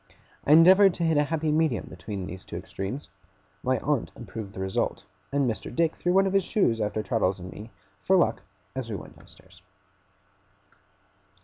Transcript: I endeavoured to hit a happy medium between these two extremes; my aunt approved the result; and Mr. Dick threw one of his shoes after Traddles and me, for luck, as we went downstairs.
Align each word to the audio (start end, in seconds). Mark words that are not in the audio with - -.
I 0.47 0.53
endeavoured 0.53 0.95
to 0.95 1.03
hit 1.03 1.17
a 1.17 1.25
happy 1.25 1.51
medium 1.51 1.85
between 1.87 2.25
these 2.25 2.43
two 2.43 2.55
extremes; 2.57 3.09
my 3.61 3.77
aunt 3.81 4.11
approved 4.15 4.53
the 4.53 4.59
result; 4.59 5.03
and 5.31 5.47
Mr. 5.47 5.69
Dick 5.75 5.95
threw 5.95 6.11
one 6.11 6.25
of 6.25 6.33
his 6.33 6.43
shoes 6.43 6.81
after 6.81 7.03
Traddles 7.03 7.37
and 7.37 7.51
me, 7.51 7.69
for 8.01 8.15
luck, 8.15 8.41
as 8.75 8.89
we 8.89 8.95
went 8.95 9.15
downstairs. 9.19 9.61